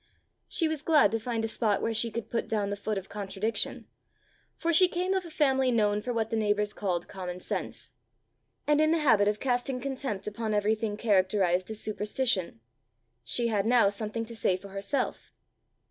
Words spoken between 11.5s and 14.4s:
as superstition: she had now something to